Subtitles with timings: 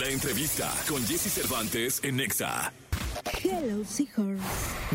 [0.00, 2.72] La entrevista con Jesse Cervantes en Nexa.
[3.44, 4.42] Hello Seahorse.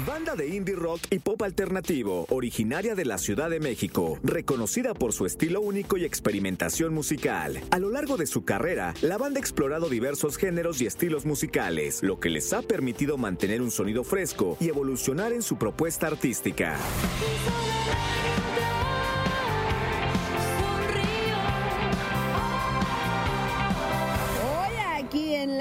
[0.03, 5.13] Banda de indie rock y pop alternativo, originaria de la Ciudad de México, reconocida por
[5.13, 7.61] su estilo único y experimentación musical.
[7.69, 12.01] A lo largo de su carrera, la banda ha explorado diversos géneros y estilos musicales,
[12.01, 16.79] lo que les ha permitido mantener un sonido fresco y evolucionar en su propuesta artística.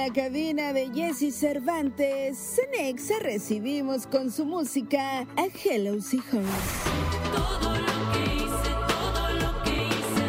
[0.06, 6.90] La cabina de Jesse Cervantes, en Exa recibimos con su música a Hello Seahorse.
[7.32, 10.26] Todo lo que hice, todo lo que hice.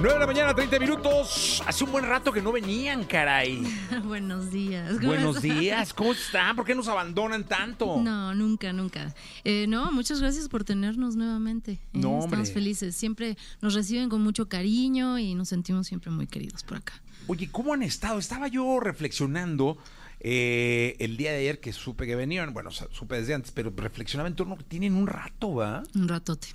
[0.00, 1.62] 9 de la mañana, 30 minutos.
[1.66, 3.62] Hace un buen rato que no venían, caray.
[4.04, 4.92] Buenos días.
[4.94, 5.58] ¿cómo Buenos estás?
[5.60, 6.56] días, ¿cómo están?
[6.56, 8.00] ¿Por qué nos abandonan tanto?
[8.00, 9.14] No, nunca, nunca.
[9.44, 11.72] Eh, no, muchas gracias por tenernos nuevamente.
[11.72, 12.24] Eh, No, hombre.
[12.28, 12.96] Estamos felices.
[12.96, 16.94] Siempre nos reciben con mucho cariño y nos sentimos siempre muy queridos por acá.
[17.28, 18.18] Oye, ¿cómo han estado?
[18.18, 19.76] Estaba yo reflexionando
[20.20, 22.52] eh, el día de ayer que supe que venían.
[22.54, 25.82] Bueno, supe desde antes, pero reflexionaba en torno que tienen un rato, ¿va?
[25.94, 26.48] Un ratote.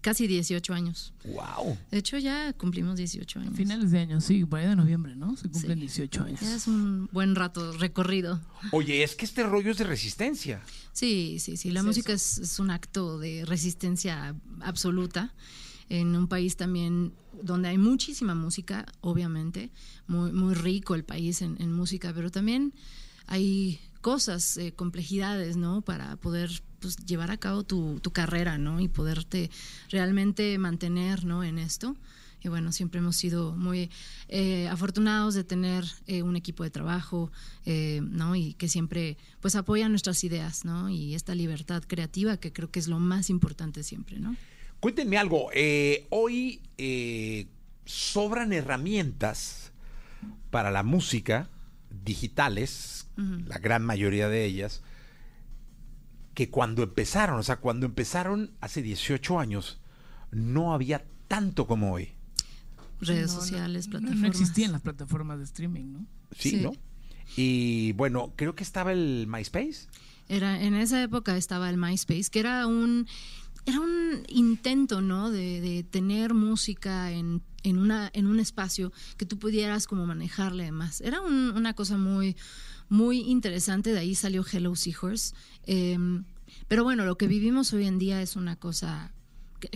[0.00, 1.12] casi 18 años.
[1.24, 1.76] ¡Wow!
[1.90, 3.54] De hecho, ya cumplimos 18 años.
[3.54, 5.36] Finales de año, sí, por ahí de noviembre, ¿no?
[5.36, 5.80] Se cumplen Sí.
[5.82, 6.40] 18 años.
[6.40, 8.40] Ya es un buen rato recorrido.
[8.72, 10.62] Oye, es que este rollo es de resistencia.
[10.92, 11.70] Sí, sí, sí.
[11.70, 15.34] La Es música es, es un acto de resistencia absoluta
[15.88, 19.70] en un país también donde hay muchísima música, obviamente,
[20.06, 22.72] muy, muy rico el país en, en música, pero también
[23.26, 25.82] hay cosas, eh, complejidades, ¿no?
[25.82, 28.80] Para poder pues, llevar a cabo tu, tu carrera, ¿no?
[28.80, 29.50] Y poderte
[29.90, 31.42] realmente mantener, ¿no?
[31.42, 31.96] En esto.
[32.42, 33.90] Y bueno, siempre hemos sido muy
[34.28, 37.32] eh, afortunados de tener eh, un equipo de trabajo,
[37.64, 38.36] eh, ¿no?
[38.36, 40.88] Y que siempre, pues, apoya nuestras ideas, ¿no?
[40.88, 44.36] Y esta libertad creativa que creo que es lo más importante siempre, ¿no?
[44.80, 45.50] Cuéntenme algo.
[45.54, 47.48] eh, hoy eh,
[47.84, 49.72] sobran herramientas
[50.50, 51.48] para la música
[52.04, 54.82] digitales, la gran mayoría de ellas,
[56.34, 59.80] que cuando empezaron, o sea, cuando empezaron hace 18 años,
[60.30, 62.10] no había tanto como hoy.
[63.00, 64.20] Redes no, sociales, no, plataformas.
[64.22, 66.06] No existían las plataformas de streaming, ¿no?
[66.32, 66.56] Sí, Sí.
[66.60, 66.72] ¿no?
[67.36, 69.88] Y bueno, creo que estaba el MySpace.
[70.28, 73.06] Era, en esa época estaba el MySpace, que era un,
[73.66, 75.30] era un intento, ¿no?
[75.30, 80.62] De, de tener música en, en, una, en un espacio que tú pudieras como manejarle
[80.62, 81.00] además.
[81.00, 82.36] Era un- una cosa muy,
[82.88, 85.34] muy interesante, de ahí salió Hello Seahorse.
[85.66, 86.24] Em,
[86.68, 89.12] pero bueno, lo que vivimos hoy en día es una cosa,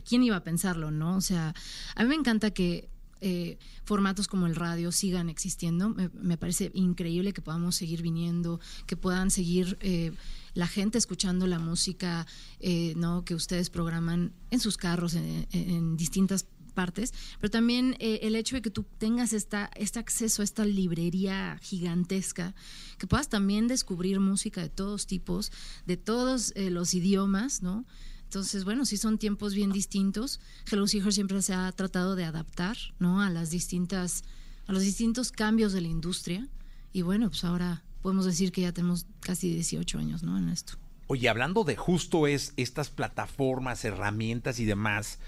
[0.08, 1.16] ¿quién iba a pensarlo, no?
[1.16, 1.52] O sea,
[1.96, 2.88] a mí me encanta que
[3.20, 5.90] eh, formatos como el radio sigan existiendo.
[5.90, 10.12] Me, parece increíble que podamos seguir viniendo, que puedan seguir eh,
[10.54, 12.26] la gente escuchando la música
[12.60, 13.24] eh, ¿no?
[13.24, 18.56] que ustedes programan en sus carros, en, en distintas partes, pero también eh, el hecho
[18.56, 22.54] de que tú tengas esta, este acceso a esta librería gigantesca,
[22.98, 25.52] que puedas también descubrir música de todos tipos,
[25.86, 27.84] de todos eh, los idiomas, ¿no?
[28.30, 30.38] Entonces, bueno, sí son tiempos bien distintos.
[30.70, 33.20] Hello Seahorse siempre se ha tratado de adaptar, ¿no?
[33.20, 34.22] A las distintas,
[34.68, 36.46] a los distintos cambios de la industria.
[36.92, 40.38] Y bueno, pues ahora podemos decir que ya tenemos casi 18 años, ¿no?
[40.38, 40.74] En esto.
[41.08, 45.18] Oye, hablando de justo es estas plataformas, herramientas y demás,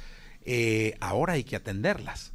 [0.45, 2.31] eh, ahora hay que atenderlas.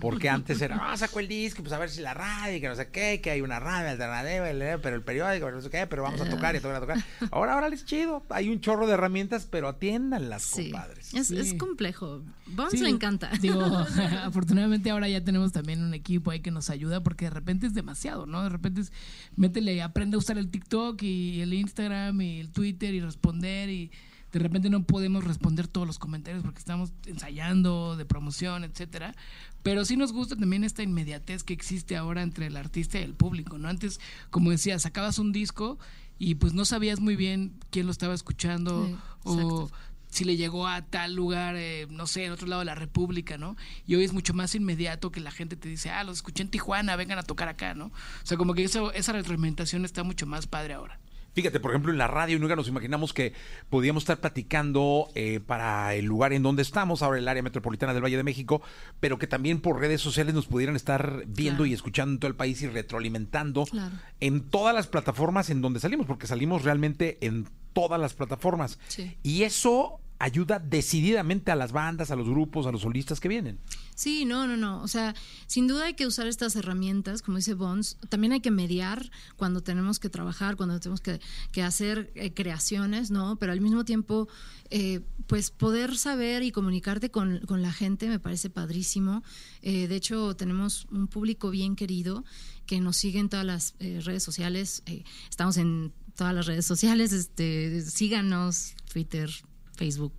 [0.00, 2.74] Porque antes era, ah, saco el disco, pues a ver si la radio, que no
[2.74, 4.46] sé qué, que hay una radio alternativa,
[4.82, 6.98] pero el periódico, no sé qué, pero vamos a tocar y a tocar, a tocar.
[7.30, 11.14] Ahora, ahora es chido, hay un chorro de herramientas, pero atiéndanlas, Sí, compadres.
[11.14, 11.38] es, Sí.
[11.38, 12.22] es complejo.
[12.46, 13.30] Vamos, Sí, le encanta.
[13.40, 13.62] Digo,
[14.24, 17.74] afortunadamente ahora ya tenemos también un equipo ahí que nos ayuda porque de repente es
[17.74, 18.42] demasiado, ¿no?
[18.42, 18.92] De repente es,
[19.36, 23.90] métele, aprende a usar el TikTok y el Instagram y el Twitter y responder y
[24.32, 29.14] de repente no podemos responder todos los comentarios porque estamos ensayando de promoción, etcétera.
[29.62, 33.14] Pero sí nos gusta también esta inmediatez que existe ahora entre el artista y el
[33.14, 33.68] público, ¿no?
[33.68, 34.00] Antes,
[34.30, 35.78] como decía, sacabas un disco
[36.18, 39.70] y pues no sabías muy bien quién lo estaba escuchando Sí, o
[40.08, 43.38] si le llegó a tal lugar, eh, no sé, en otro lado de la República,
[43.38, 43.56] ¿no?
[43.86, 46.50] Y hoy es mucho más inmediato que la gente te dice, ah, los escuché en
[46.50, 47.86] Tijuana, vengan a tocar acá, ¿no?
[47.86, 47.92] O
[48.24, 51.00] sea, como que eso, esa retroalimentación está mucho más padre ahora.
[51.34, 53.32] Fíjate, por ejemplo, en la radio nunca nos imaginamos que
[53.70, 58.04] podíamos estar platicando eh, para el lugar en donde estamos, ahora el área metropolitana del
[58.04, 58.60] Valle de México,
[59.00, 61.66] pero que también por redes sociales nos pudieran estar viendo Claro.
[61.66, 63.94] y escuchando en todo el país y retroalimentando Claro.
[64.20, 68.78] en todas las plataformas en donde salimos, porque salimos realmente en todas las plataformas.
[68.88, 69.16] Sí.
[69.22, 73.58] Y eso ayuda decididamente a las bandas, a los grupos, a los solistas que vienen.
[73.94, 74.82] Sí, no, no, no.
[74.82, 75.14] O sea,
[75.46, 77.98] sin duda hay que usar estas herramientas, como dice Bones.
[78.08, 81.20] También hay que mediar cuando tenemos que trabajar, cuando tenemos que,
[81.52, 83.36] que hacer eh, creaciones, ¿no?
[83.36, 84.28] Pero al mismo tiempo,
[84.70, 89.22] eh, pues poder saber y comunicarte con, con la gente me parece padrísimo.
[89.60, 92.24] Eh, de hecho, tenemos un público bien querido
[92.66, 94.82] que nos sigue en todas las eh, redes sociales.
[94.86, 97.12] Eh, estamos en todas las redes sociales.
[97.12, 99.30] Este, síganos, Twitter,
[99.76, 100.14] Facebook,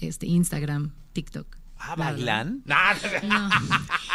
[0.00, 1.61] este, Instagram, TikTok.
[1.84, 1.94] Ah.
[1.96, 2.62] ¿bailan?
[2.64, 2.76] No,
[3.22, 3.50] No.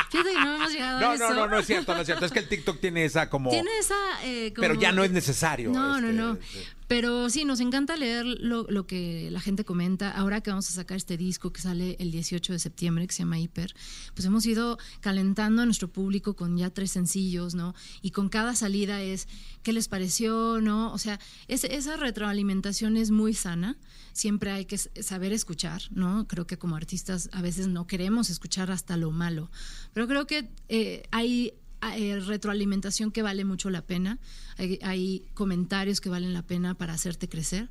[0.09, 1.29] Fíjate que no hemos llegado a no, eso.
[1.29, 2.25] no, no, no es cierto, no es cierto.
[2.25, 3.49] Es que el TikTok tiene esa como...
[3.49, 3.95] Tiene esa.
[4.23, 5.71] eh, como- Pero ya no es necesario.
[5.71, 6.33] No, no, este, no.
[6.33, 6.76] este.
[6.87, 10.09] Pero sí, nos encanta leer lo, lo que la gente comenta.
[10.11, 13.19] Ahora que vamos a sacar este disco que sale el 18 de septiembre, que se
[13.19, 13.73] llama Hiper,
[14.13, 17.75] pues hemos ido calentando a nuestro público con ya tres sencillos, ¿no?
[18.01, 19.27] Y con cada salida es,
[19.63, 20.93] ¿qué les pareció, no?
[20.93, 21.19] O sea,
[21.49, 23.77] es- esa retroalimentación es muy sana.
[24.13, 26.25] Siempre hay que saber escuchar, ¿no?
[26.27, 29.51] Creo que como artistas a veces no queremos escuchar hasta lo malo.
[29.93, 34.19] Pero creo que eh, hay eh, retroalimentación que vale mucho la pena,
[34.57, 37.69] hay, hay comentarios que valen la pena para hacerte crecer.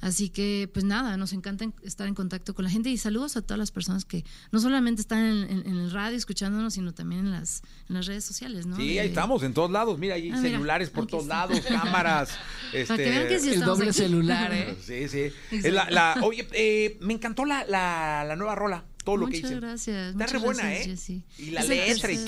[0.00, 3.36] Así que, pues nada, nos encanta en- estar en contacto con la gente y saludos
[3.36, 6.94] a todas las personas que no solamente están en, en- en el radio escuchándonos, sino
[6.94, 8.76] también en las, en las redes sociales, ¿no?
[8.76, 9.98] Sí, De- ahí estamos, en todos lados.
[9.98, 11.34] Mira, hay Ah, mira, celulares por aquí todos está.
[11.34, 12.28] lados, cámaras.
[12.70, 13.98] Para este, que vean que sí El doble aquí.
[13.98, 14.76] celular, ¿eh?
[14.86, 15.32] Sí, sí.
[15.68, 19.50] La- la- oye, eh, me encantó la, la, la nueva rola, todo lo que Muchas
[19.50, 19.60] hice.
[19.60, 20.06] gracias.
[20.12, 20.90] Está muchas re buena, gracias, ¿eh?
[20.90, 21.24] Jessy.
[21.38, 22.24] Y la Es letra y tercer-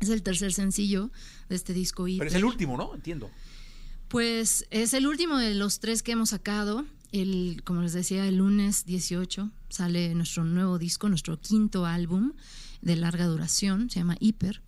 [0.00, 1.10] Es el tercer sencillo
[1.48, 2.04] de este disco.
[2.04, 2.36] Pero es Hiper.
[2.36, 2.94] el último, ¿no?
[2.94, 3.30] Entiendo.
[4.08, 6.84] Pues es el último de los tres que hemos sacado.
[7.12, 12.32] El, como les decía, el lunes 18 sale nuestro nuevo disco, nuestro quinto álbum
[12.82, 14.62] de larga duración, se llama Hiper.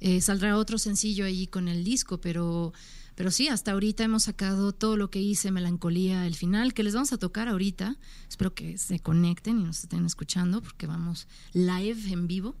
[0.00, 2.72] Eh, saldrá otro sencillo ahí con el disco, pero,
[3.14, 6.94] pero sí, hasta ahorita hemos sacado todo lo que hice, Melancolía, el final, que les
[6.94, 7.96] vamos a tocar ahorita.
[8.28, 12.56] Espero que se conecten y nos estén escuchando porque vamos live en vivo.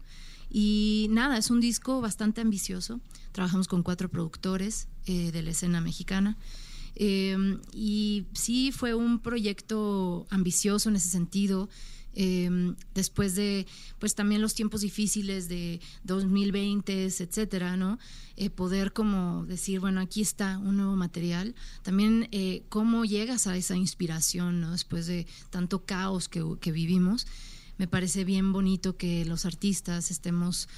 [0.58, 2.98] Y nada, es un disco bastante ambicioso.
[3.32, 6.38] Trabajamos con cuatro productores eh, de la escena mexicana.
[6.94, 11.68] Eh, y sí fue un proyecto ambicioso en ese sentido.
[12.14, 12.48] eh,
[12.94, 13.66] después de,
[13.98, 17.98] pues también los tiempos difíciles de 2020, etcétera, ¿no?
[18.36, 21.54] Eh, poder como decir, bueno, aquí está un nuevo material.
[21.82, 24.70] También eh, cómo llegas a esa inspiración, ¿no?
[24.72, 27.26] Después de tanto caos que vivimos
[27.78, 30.68] me parece bien bonito que los artistas estemos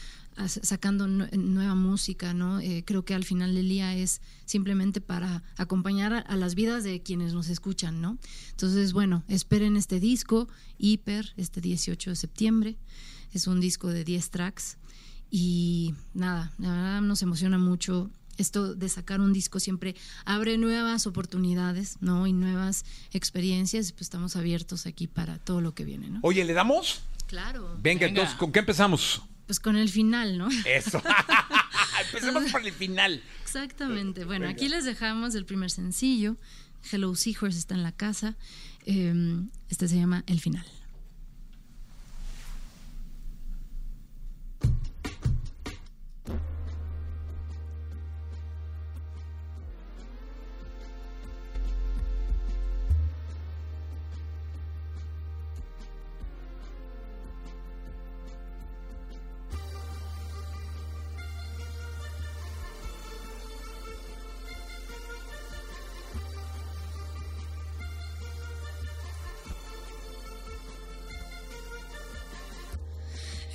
[0.46, 2.60] sacando nue- nueva música, ¿no?
[2.60, 6.84] Eh, creo que al final del día es simplemente para acompañar a, a las vidas
[6.84, 8.18] de quienes nos escuchan, ¿no?
[8.50, 10.48] Entonces, bueno, esperen este disco,
[10.78, 12.76] Hiper, este 18 de septiembre.
[13.32, 14.78] Es un disco de 10 tracks
[15.30, 18.08] y nada, la verdad nos emociona mucho.
[18.38, 19.94] Esto de sacar un disco siempre
[20.24, 22.26] abre nuevas oportunidades, ¿no?
[22.26, 23.92] Y nuevas experiencias.
[23.92, 26.20] Pues estamos abiertos aquí para todo lo que viene, ¿no?
[26.22, 27.02] Oye, ¿le damos?
[27.26, 27.68] Claro.
[27.82, 28.06] Venga, Venga.
[28.06, 29.22] entonces, ¿con qué empezamos?
[29.46, 30.48] Pues con el final, ¿no?
[30.64, 31.02] Eso.
[32.06, 33.22] Empecemos por el final.
[33.42, 34.24] Exactamente.
[34.24, 36.36] Bueno, aquí les dejamos el primer sencillo.
[36.90, 38.36] Hello Seahorse está en la casa.
[38.86, 39.12] Eh,
[39.68, 40.64] este se llama El final.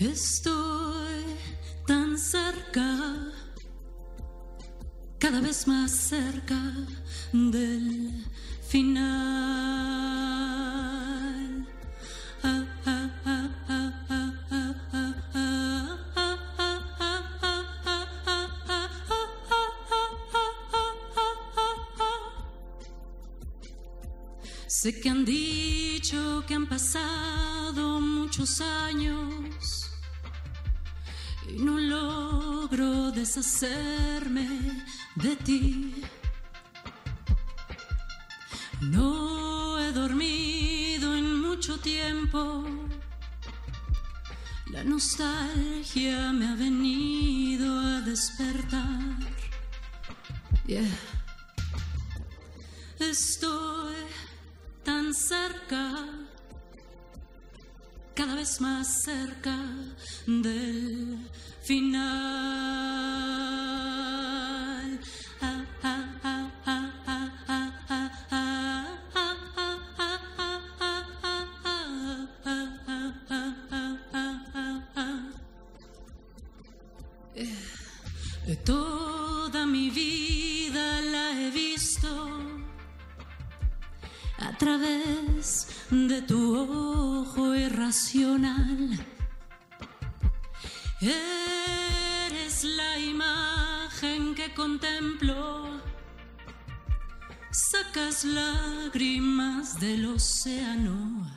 [0.03, 1.23] Estoy
[1.87, 2.99] tan cerca,
[5.17, 6.59] cada vez más cerca
[7.31, 8.25] del
[8.67, 9.13] final.
[24.67, 29.32] Sé que han dicho que han pasado muchos años
[33.23, 34.47] deshacerme
[35.15, 36.03] de ti.
[38.81, 42.65] No he dormido en mucho tiempo.
[44.73, 49.19] La nostalgia me ha venido a despertar.
[50.67, 50.83] Yeah.
[52.99, 53.95] Estoy
[54.83, 55.81] tan cerca,
[58.15, 59.55] cada vez más cerca
[60.27, 61.19] del
[61.63, 62.23] final.
[78.65, 82.07] Toda mi vida la he visto
[84.37, 88.99] a través de tu ojo irracional
[91.05, 95.81] Eres la imagen que contemplo.
[97.51, 101.29] Sacas lágrimas del océano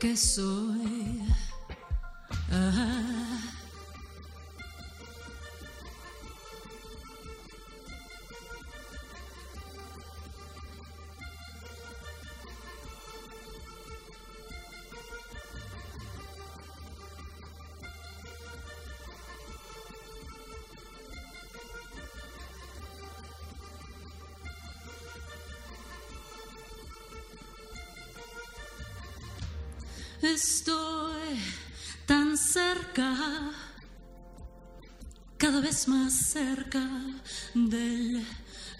[0.00, 1.22] que soy.
[2.50, 3.61] Ah.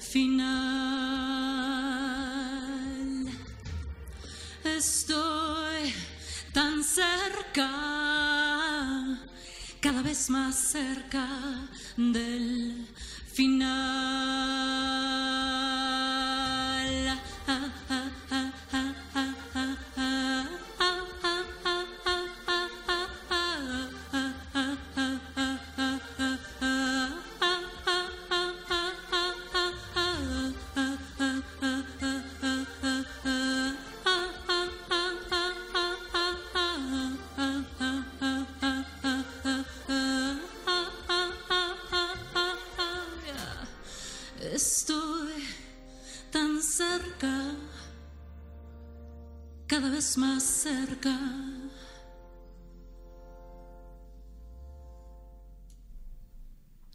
[0.03, 0.43] Final.
[4.65, 5.95] Estoy
[6.53, 7.71] tan cerca,
[9.81, 11.27] cada vez más cerca
[11.97, 12.87] del
[13.33, 15.12] final.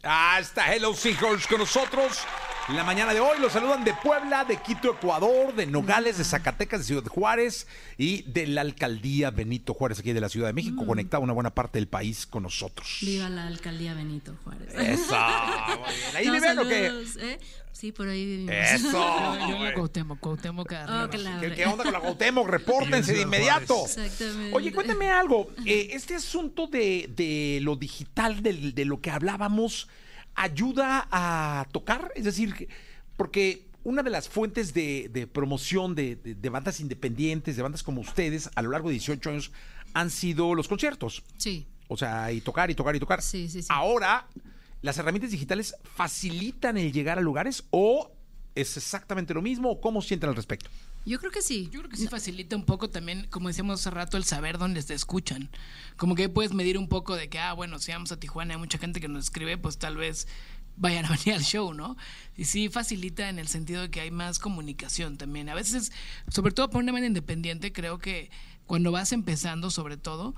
[0.02, 2.24] Está Hello Seahorse con nosotros.
[2.68, 6.24] En la mañana de hoy los saludan de Puebla, de Quito, Ecuador, de Nogales, de
[6.24, 10.52] Zacatecas, de Ciudad Juárez y de la alcaldía Benito Juárez, aquí de la Ciudad de
[10.52, 12.98] México, conectado una buena parte del país con nosotros.
[13.00, 14.74] Viva la alcaldía Benito Juárez.
[14.74, 15.16] Eso,
[15.78, 16.16] muy bien.
[16.16, 16.86] ¿Ahí No, viven o qué?
[16.88, 17.38] saludos, ¿eh?
[17.72, 18.54] Sí, por ahí vivimos.
[18.54, 18.90] Eso.
[19.48, 19.72] Yo, la.
[19.72, 20.26] Cuauhtémoc.
[20.26, 21.10] Oh, claro.
[21.40, 22.48] ¿Qué, qué onda con la Cuauhtémoc?
[22.50, 23.84] Repórtense de inmediato.
[23.84, 24.54] Exactamente.
[24.54, 25.48] Oye, cuéntame algo.
[25.64, 29.88] Eh, este asunto de, de lo digital, de, lo que hablábamos,
[30.42, 32.12] ayuda a tocar?
[32.14, 32.68] Es decir,
[33.16, 37.82] porque una de las fuentes de, de promoción de, de- de bandas independientes, de bandas
[37.82, 39.52] como ustedes, a lo largo de 18 años,
[39.94, 41.22] han sido los conciertos.
[41.36, 41.66] Sí.
[41.88, 43.22] O sea, y tocar, y tocar, y tocar.
[43.22, 43.68] Sí, sí, sí.
[43.70, 44.26] Ahora,
[44.82, 48.12] ¿las herramientas digitales facilitan el llegar a lugares o
[48.54, 49.70] es exactamente lo mismo?
[49.70, 50.68] ¿O cómo sienten al respecto?
[51.08, 51.70] Yo creo que sí.
[51.72, 54.82] Yo creo que sí facilita un poco también, como decíamos hace rato, el saber dónde
[54.82, 55.48] te escuchan.
[55.96, 58.60] Como que puedes medir un poco de que, ah, bueno, si vamos a Tijuana, hay
[58.60, 60.28] mucha gente que nos escribe, pues tal vez
[60.76, 61.96] vayan a venir al show, ¿no?
[62.36, 65.48] Y sí facilita en el sentido de que hay más comunicación también.
[65.48, 65.92] A veces,
[66.28, 68.30] sobre todo por una banda independiente, creo que
[68.66, 70.34] cuando vas empezando, sobre todo,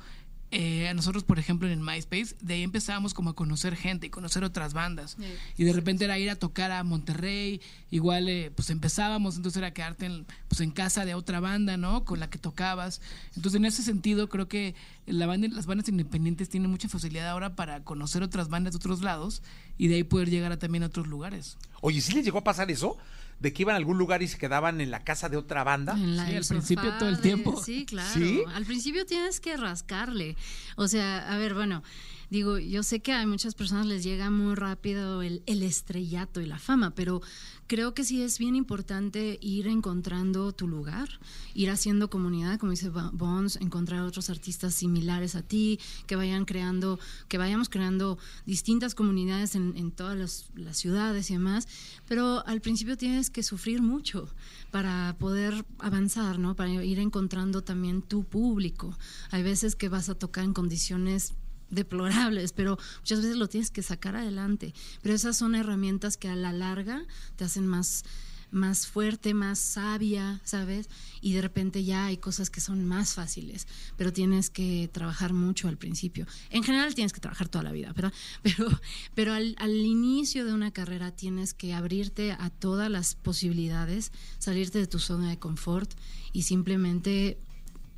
[0.52, 4.08] eh, a nosotros, por ejemplo, en el MySpace, de ahí empezábamos como a conocer gente
[4.08, 5.16] y conocer otras bandas.
[5.56, 9.72] Y de repente era ir a tocar a Monterrey, igual eh, pues empezábamos, entonces era
[9.72, 12.04] quedarte en, pues en casa de otra banda, ¿no?
[12.04, 13.00] Con la que tocabas.
[13.36, 14.74] Entonces en ese sentido creo que
[15.06, 19.02] la banda, las bandas independientes tienen mucha facilidad ahora para conocer otras bandas de otros
[19.02, 19.42] lados
[19.78, 21.58] y de ahí poder llegar a también a otros lugares.
[21.80, 22.98] Oye, ¿sí les llegó a pasar eso?
[23.40, 25.94] ¿De que iban a algún lugar y se quedaban en la casa de otra banda?
[25.94, 27.60] En la- Sí, al principio todo el tiempo.
[27.64, 28.08] Sí, claro.
[28.12, 28.42] ¿Sí?
[28.54, 30.36] Al principio tienes que rascarle.
[30.76, 31.82] O sea, a ver, bueno,
[32.30, 36.46] digo, yo sé que a muchas personas les llega muy rápido el, el estrellato y
[36.46, 37.20] la fama, pero
[37.66, 41.08] creo que sí es bien importante ir encontrando tu lugar,
[41.54, 46.44] ir haciendo comunidad, como dice Bo- Bones, encontrar otros artistas similares a ti, que vayan
[46.44, 51.66] creando, que vayamos creando distintas comunidades en, en todas las, las ciudades y demás,
[52.08, 54.28] pero al principio tienes que sufrir mucho
[54.70, 56.54] para poder avanzar, ¿no?
[56.54, 58.96] Para ir encontrando también tu público.
[59.30, 61.34] Hay veces que vas a tocar en condiciones
[61.70, 64.74] deplorables, pero muchas veces lo tienes que sacar adelante.
[65.02, 67.04] Pero esas son herramientas que a la larga
[67.36, 68.04] te hacen más
[68.50, 70.88] más fuerte, más sabia, ¿sabes?
[71.20, 75.68] Y de repente ya hay cosas que son más fáciles, pero tienes que trabajar mucho
[75.68, 76.26] al principio.
[76.50, 78.12] En general tienes que trabajar toda la vida, ¿verdad?
[78.42, 78.68] Pero,
[79.14, 84.78] pero al, al inicio de una carrera tienes que abrirte a todas las posibilidades, salirte
[84.78, 85.92] de tu zona de confort
[86.32, 87.38] y simplemente,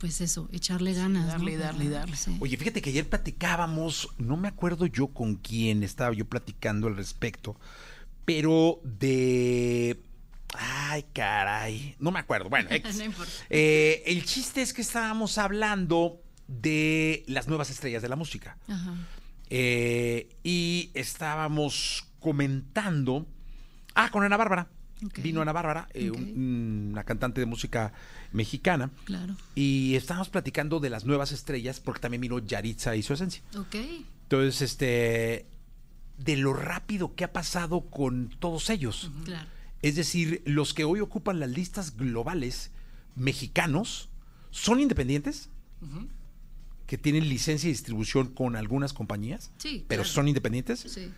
[0.03, 1.27] pues eso, echarle ganas.
[1.27, 1.31] ¿no?
[1.31, 2.17] darle y darle darle.
[2.17, 2.37] sí.
[2.41, 6.97] Oye, fíjate que ayer platicábamos, no me acuerdo yo con quién estaba yo platicando al
[6.97, 7.55] respecto,
[8.25, 10.03] pero de...
[10.59, 12.51] Ay, caray, no me acuerdo.
[12.51, 12.97] Bueno, X.
[12.97, 13.33] No importa.
[13.49, 18.59] Eh, el chiste es que estábamos hablando de las nuevas estrellas de la música.
[18.67, 18.97] Ajá.
[19.51, 23.29] Eh, y estábamos comentando.
[23.95, 24.69] Ah, con Ana Bárbara.
[25.23, 27.93] Vino Ana Bárbara, eh, un- una cantante de música
[28.33, 28.91] mexicana.
[29.05, 29.37] Claro.
[29.55, 33.43] Y estábamos platicando de las nuevas estrellas, porque también vino Yaritza y su esencia.
[33.59, 33.75] Ok.
[34.25, 35.47] Entonces, este.
[36.19, 39.11] De lo rápido que ha pasado con todos ellos.
[39.25, 39.49] Claro.
[39.81, 42.71] Es decir, los que hoy ocupan las listas globales
[43.17, 44.09] mexicanos
[44.51, 45.49] son independientes,
[46.87, 50.15] que tienen licencia y distribución con algunas compañías, Sí, pero claro.
[50.15, 50.81] son independientes.
[50.81, 51.11] Sí.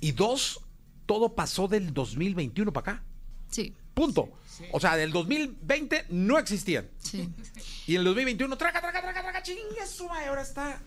[0.00, 0.60] Y dos,
[1.04, 3.04] todo pasó del 2021 para acá.
[3.50, 3.72] Sí.
[3.94, 4.28] Punto.
[4.72, 6.86] O sea, del 2020 no existían.
[6.98, 7.28] Sí.
[7.86, 10.80] Y en el 2021, traca, traca, traca, traca, chingue su madre, ahora está.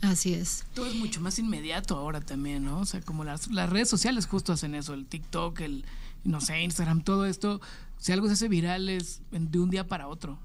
[0.00, 0.64] Así es.
[0.74, 2.80] Todo es mucho más inmediato ahora también, ¿no?
[2.80, 5.84] O sea, como las, las redes sociales justo hacen eso, el TikTok, el,
[6.24, 7.60] no sé, Instagram, todo esto,
[7.98, 10.38] si algo se hace viral es de un día para otro,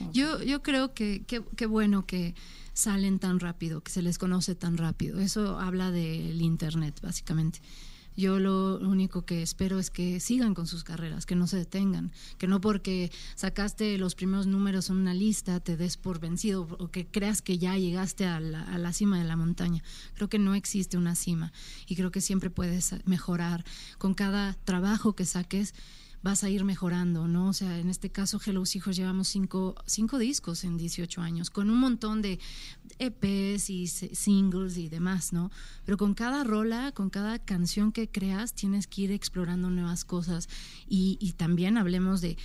[0.00, 0.12] ¿no?
[0.12, 2.34] Yo, yo creo que que- qué bueno que
[2.72, 5.18] salen tan rápido, que se les conoce tan rápido.
[5.20, 7.60] Eso habla del Internet, básicamente.
[8.20, 12.12] Yo lo único que espero es que sigan con sus carreras, que no se detengan,
[12.36, 16.90] que no porque sacaste los primeros números en una lista te des por vencido o
[16.90, 19.82] que creas que ya llegaste a la, a la cima de la montaña.
[20.12, 21.50] Creo que no existe una cima
[21.86, 23.64] y creo que siempre puedes mejorar.
[23.96, 25.72] Con cada trabajo que saques,
[26.22, 27.48] vas a ir mejorando, ¿no?
[27.48, 31.70] O sea, en este caso, Hello Hijos llevamos cinco, cinco discos en 18 años, con
[31.70, 32.38] un montón de
[32.98, 35.50] EPs y singles y demás, ¿no?
[35.84, 40.48] Pero con cada rola, con cada canción que creas, tienes que ir explorando nuevas cosas.
[40.88, 42.36] Y, y también hablemos de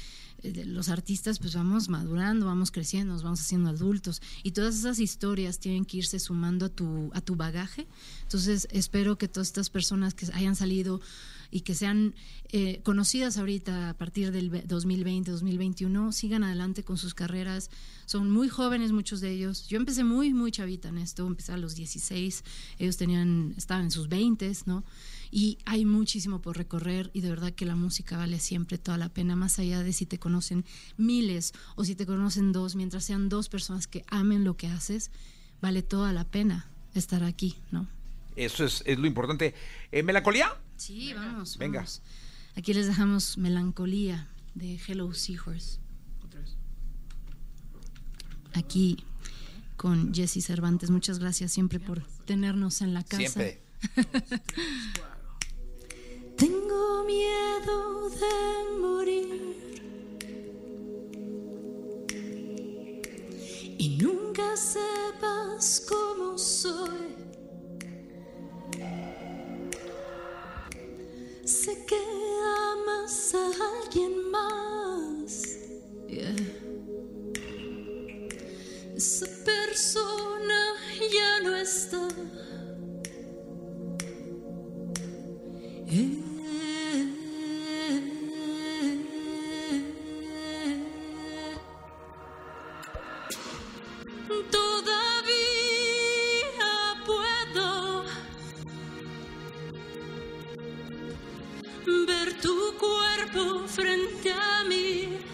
[0.44, 4.22] los artistas, pues vamos madurando, vamos creciendo, nos vamos haciendo adultos.
[4.44, 7.88] Y todas esas historias tienen que irse sumando a tu, a tu bagaje.
[8.24, 11.02] Entonces, espero que todas estas personas que hayan salido
[11.52, 12.14] y que sean
[12.52, 17.70] eh, conocidas ahorita a partir del ve- 2020, 2021, sigan adelante con sus carreras.
[18.06, 19.68] Son muy jóvenes muchos de ellos.
[19.68, 22.44] Yo empecé muy, muy chavita en esto, empecé a los 16,
[22.80, 24.84] ellos tenían, estaban en sus 20, ¿no?
[25.32, 29.10] Y hay muchísimo por recorrer y de verdad que la música vale siempre toda la
[29.10, 30.64] pena, más allá de si te conocen
[30.98, 35.10] miles o si te conocen dos, mientras sean dos personas que amen lo que haces,
[35.62, 37.88] vale toda la pena estar aquí, ¿no?
[38.38, 39.54] Eso es, es lo importante.
[39.92, 40.48] Eh, ¿Melancolía?
[40.78, 41.80] Sí, vamos, venga.
[41.80, 42.02] vamos.
[42.56, 45.80] Aquí les dejamos Melancolía de Hello Seahorse.
[48.54, 49.04] Aquí
[49.76, 50.90] con Jesse Cervantes.
[50.90, 53.18] Muchas gracias siempre por tenernos en la casa.
[53.18, 53.62] Siempre.
[56.38, 59.56] Tengo miedo de morir
[63.78, 67.15] y nunca sepas cómo soy.
[71.66, 72.05] Sé que
[101.86, 105.25] ver tu cuerpo frente a mí.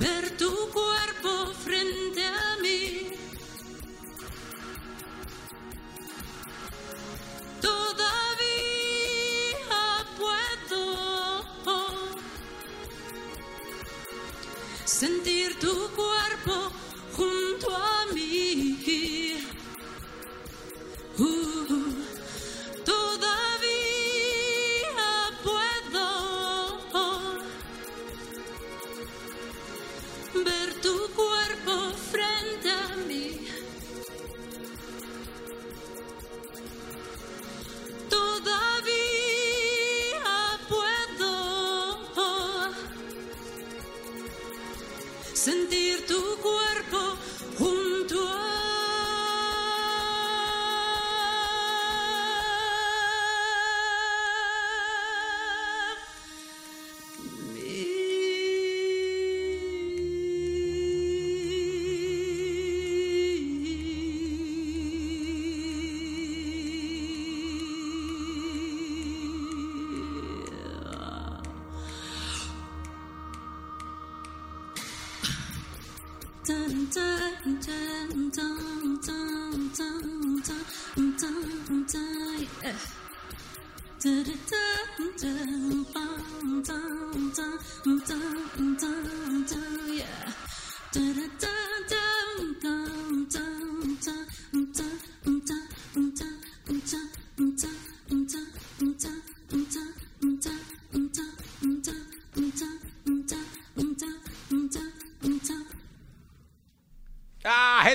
[0.00, 0.95] Bertu tu.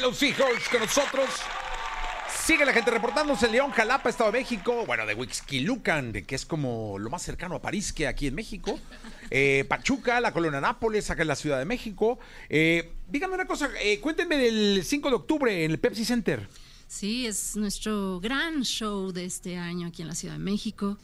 [0.01, 1.29] Hello Seahawks con nosotros.
[2.43, 4.83] Sigue la gente reportándose en León, Jalapa, Estado de México.
[4.87, 8.33] Bueno, de Huixquilucan, de que es como lo más cercano a París que aquí en
[8.33, 8.79] México.
[9.29, 12.17] Eh, Pachuca, la colonia Nápoles, acá en la Ciudad de México.
[12.49, 16.49] Eh, díganme una cosa, eh, cuéntenme del 5 de octubre en el Pepsi Center.
[16.87, 20.97] Sí, es nuestro gran show de este año aquí en la Ciudad de México.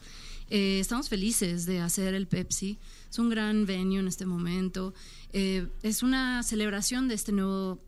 [0.50, 2.78] Eh, estamos felices de hacer el Pepsi.
[3.10, 4.94] Es un gran venue en este momento.
[5.32, 7.78] Eh, es una celebración de este nuevo,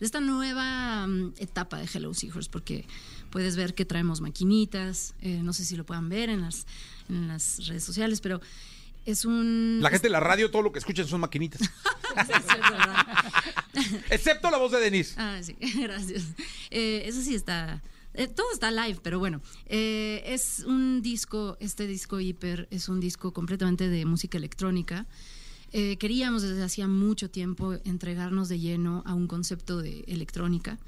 [0.00, 2.86] de esta nueva mm, etapa de Hello Seahorse, porque
[3.30, 5.14] puedes ver que traemos maquinitas.
[5.20, 6.66] eh, no sé si lo puedan ver en las,
[7.08, 8.40] en las redes sociales, pero
[9.06, 9.78] es un.
[9.80, 11.60] La gente de la radio, todo lo que escuchan son maquinitas.
[12.26, 13.06] Sí, es verdad.
[14.10, 15.14] Excepto la voz de Denise.
[15.16, 16.24] Ah, sí, gracias.
[16.70, 17.80] Eh, eso sí está.
[18.14, 19.40] eh, todo está live, pero bueno.
[19.66, 25.06] eh, es un disco, este disco hiper, es un disco completamente de música electrónica.
[25.72, 30.78] Eh, queríamos desde hacía mucho tiempo entregarnos de lleno a un concepto de electrónica.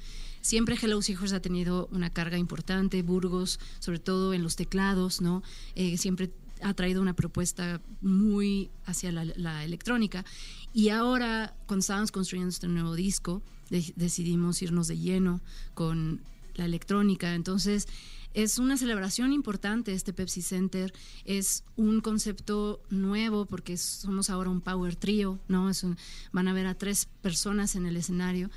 [0.40, 5.42] Siempre Hello Seahorse ha tenido una carga importante, Burgos, sobre todo en los teclados, ¿no?
[5.76, 10.24] Eh, siempre ha traído una propuesta muy hacia la, electrónica.
[10.72, 15.40] Y ahora, cuando estábamos construyendo este nuevo disco, de- decidimos irnos de lleno
[15.74, 16.20] con
[16.54, 17.34] la electrónica.
[17.34, 17.86] Entonces,
[18.34, 20.92] es una celebración importante este Pepsi Center.
[21.24, 25.68] Es un concepto nuevo porque somos ahora un power trio, ¿no?
[25.70, 25.96] Es un-
[26.32, 28.50] van a ver a tres personas en el escenario.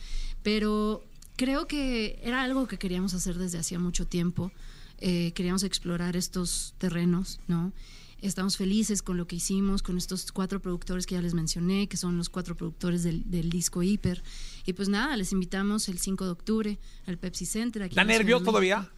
[0.43, 1.03] Pero
[1.35, 4.51] creo que era algo que queríamos hacer desde hacía mucho tiempo.
[4.99, 7.73] Eh, queríamos explorar estos terrenos, ¿no?
[8.21, 11.97] Estamos felices con lo que hicimos, con estos cuatro productores que ya les mencioné, que
[11.97, 14.23] son los cuatro productores del, del disco Hiper.
[14.65, 17.83] Y pues nada, les invitamos el 5 de octubre al Pepsi Center.
[17.83, 18.51] Aquí ¿Da en la Ciudad de nervios México.
[18.51, 18.89] todavía?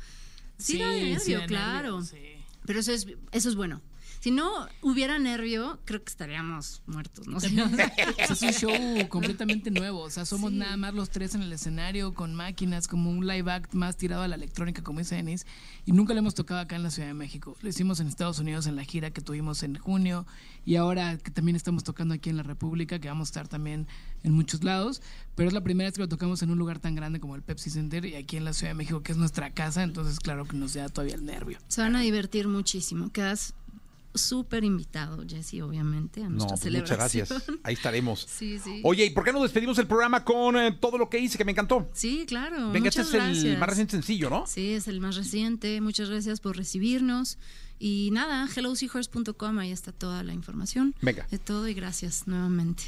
[0.57, 2.01] Sí, da nervio, da claro.
[2.01, 2.43] nervio, sí.
[2.65, 3.81] Pero eso es, eso es bueno.
[4.19, 7.37] Si no hubiera nervio, creo que estaríamos muertos, ¿no?
[7.37, 10.01] O sea, es un show completamente nuevo.
[10.01, 13.51] O sea, somos nada más los tres en el escenario con máquinas, como un live
[13.51, 15.45] act más tirado a la electrónica, como dice Denise.
[15.85, 17.55] Y nunca lo hemos tocado acá en la Ciudad de México.
[17.61, 20.25] Lo hicimos en Estados Unidos en la gira que tuvimos en junio.
[20.65, 23.87] Y ahora que también estamos tocando aquí en la República, que vamos a estar también
[24.23, 25.01] en muchos lados.
[25.35, 27.43] Pero es la primera vez que lo tocamos en un lugar tan grande como el
[27.43, 29.83] Pepsi Center y aquí en la Ciudad de México, que es nuestra casa.
[29.83, 31.59] Entonces, claro que nos da todavía el nervio.
[31.67, 33.11] Se van a divertir muchísimo.
[33.11, 33.53] Quedas
[34.17, 37.33] súper invitado, Jesse, obviamente, a No, nuestra pues muchas gracias.
[37.63, 38.25] Ahí estaremos.
[38.37, 38.81] Sí, sí.
[38.83, 41.45] Oye, ¿y por qué no despedimos el programa con eh, todo lo que hice que
[41.45, 41.89] me encantó?
[41.93, 42.71] Sí, claro.
[42.71, 44.45] Venga, este es el más reciente sencillo, ¿no?
[44.45, 45.81] Sí, es el más reciente.
[45.81, 47.37] Muchas gracias por recibirnos.
[47.79, 50.95] Y nada, helloseahorse.com, ahí está toda la información.
[51.01, 51.27] Venga.
[51.29, 52.83] De todo y gracias nuevamente.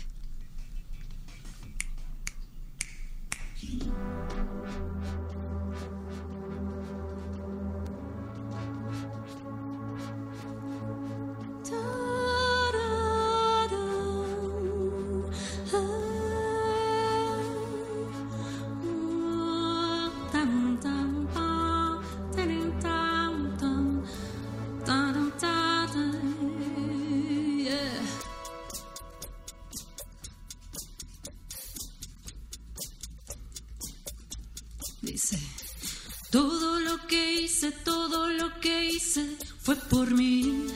[40.07, 40.67] Mí.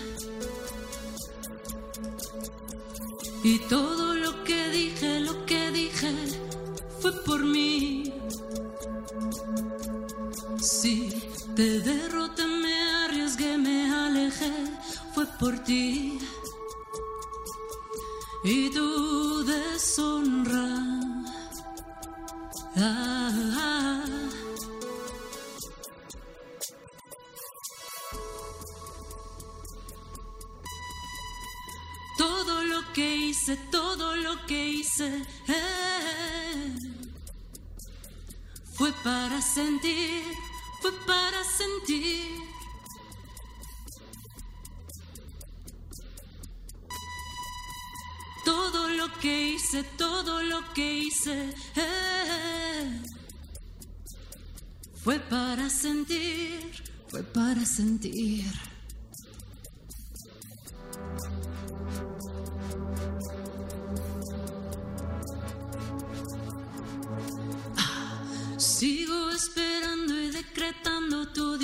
[3.44, 5.54] Y todo lo que dije, lo que
[7.04, 8.14] fue por mí.
[10.62, 11.10] Si
[11.56, 14.54] te derroté, me arriesgué, me alejé,
[15.14, 16.18] fue por ti.
[18.46, 19.13] Y tu
[39.34, 40.38] para sentir,
[40.80, 42.40] fue para sentir.
[48.46, 53.02] Todo lo que hice, todo lo que hice eh,
[55.04, 58.73] fue para sentir, fue para sentir.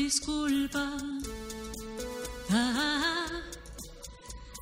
[0.09, 0.97] Disculpa.
[2.49, 3.27] Ah,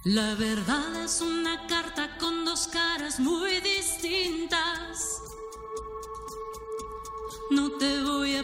[0.04, 5.22] la verdad es una carta con dos caras muy distintas.
[7.50, 8.44] No te voy a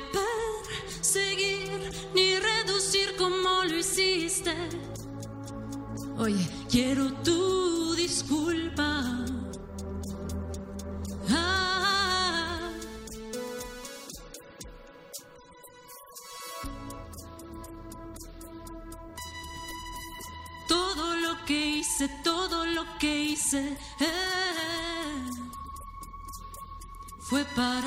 [0.88, 4.56] perseguir ni reducir como lo hiciste.
[6.18, 7.13] Oye, quiero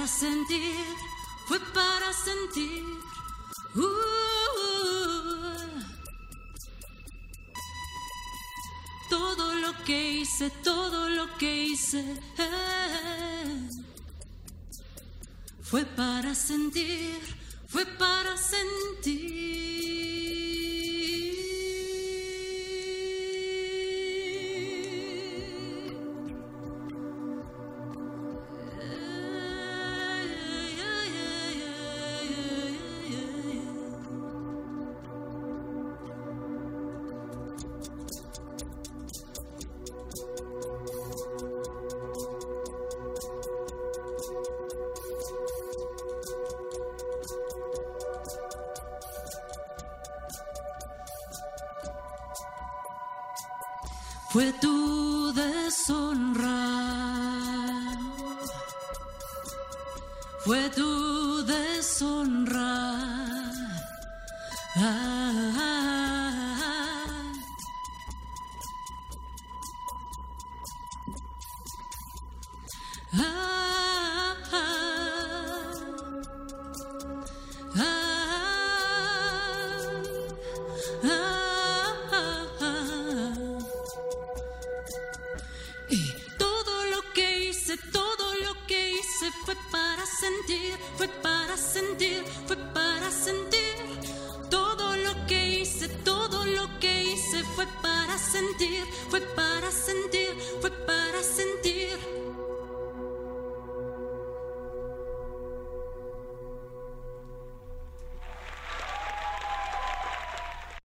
[0.06, 0.84] sentir,
[1.46, 2.84] fue para sentir.
[3.74, 4.16] Uh,
[9.08, 12.00] todo lo que hice, todo lo que hice
[12.38, 13.68] eh,
[15.62, 17.20] fue para sentir,
[17.68, 19.95] fue para sentir.
[60.46, 63.02] Fue tu deshonra.
[64.76, 65.75] Ah, ah,